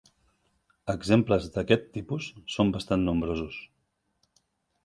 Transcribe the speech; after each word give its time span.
Exemples 0.93 1.45
d'aquest 1.57 1.85
tipus 1.99 2.31
són 2.57 2.73
bastant 2.79 3.07
nombrosos. 3.11 3.63